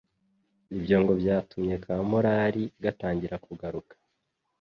[0.77, 3.93] Ibyo ngo byatumye ka morali gatangira kugaruka,